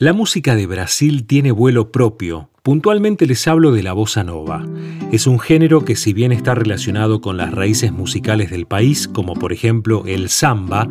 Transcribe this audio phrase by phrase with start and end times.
[0.00, 2.50] La música de Brasil tiene vuelo propio.
[2.64, 4.66] Puntualmente les hablo de la bossa nova.
[5.12, 9.34] Es un género que si bien está relacionado con las raíces musicales del país, como
[9.34, 10.88] por ejemplo el samba,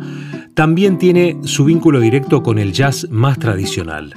[0.54, 4.14] también tiene su vínculo directo con el jazz más tradicional.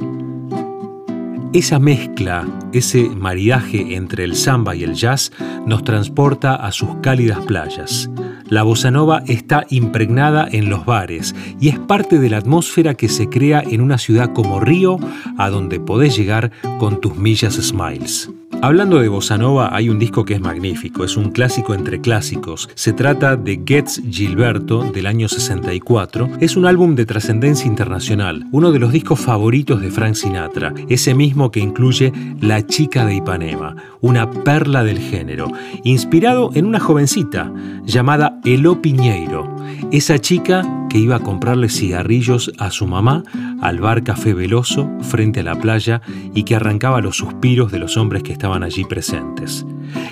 [1.51, 5.33] Esa mezcla, ese maridaje entre el samba y el jazz
[5.65, 8.09] nos transporta a sus cálidas playas.
[8.49, 13.09] La bossa nova está impregnada en los bares y es parte de la atmósfera que
[13.09, 14.99] se crea en una ciudad como Río,
[15.37, 18.29] a donde podés llegar con tus millas smiles.
[18.59, 22.67] Hablando de bossa nova, hay un disco que es magnífico, es un clásico entre clásicos.
[22.73, 26.27] Se trata de Gets Gilberto del año 64.
[26.39, 31.13] Es un álbum de trascendencia internacional, uno de los discos favoritos de Frank Sinatra, ese
[31.13, 32.11] mismo que incluye
[32.41, 35.51] La chica de Ipanema, una perla del género,
[35.83, 37.53] inspirado en una jovencita
[37.85, 39.55] llamada Elo Piñeiro,
[39.91, 43.23] esa chica que iba a comprarle cigarrillos a su mamá
[43.61, 46.01] al bar Café Veloso frente a la playa
[46.33, 49.65] y que arrancaba los suspiros de los hombres que estaban allí presentes.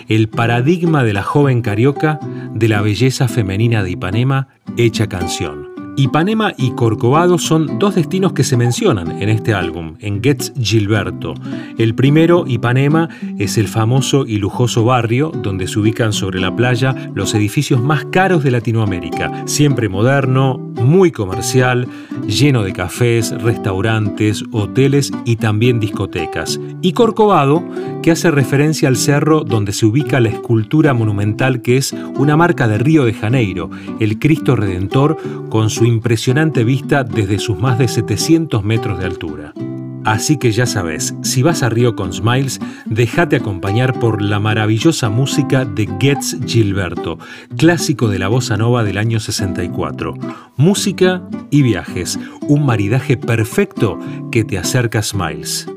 [0.08, 2.20] El paradigma de la joven carioca,
[2.53, 4.47] de la belleza femenina de Ipanema,
[4.78, 5.75] hecha canción.
[5.98, 11.34] Ipanema y Corcovado son dos destinos que se mencionan en este álbum, en Gets Gilberto.
[11.78, 13.08] El primero, Ipanema,
[13.40, 18.04] es el famoso y lujoso barrio donde se ubican sobre la playa los edificios más
[18.12, 21.88] caros de Latinoamérica, siempre moderno, muy comercial,
[22.28, 26.59] lleno de cafés, restaurantes, hoteles y también discotecas.
[26.82, 27.64] Y Corcovado,
[28.06, 32.67] que hace referencia al cerro donde se ubica la escultura monumental que es una marca
[32.67, 35.17] de Río de Janeiro, el Cristo Redentor
[35.50, 39.53] con su impresionante vista desde sus más de 700 metros de altura.
[40.03, 45.09] Así que ya sabes, si vas a Río con Smiles, déjate acompañar por la maravillosa
[45.09, 47.17] música de Getz Gilberto,
[47.58, 50.14] clásico de la bossa nova del año 64.
[50.58, 53.97] Música y viajes, un maridaje perfecto
[54.31, 55.68] que te acerca Smiles.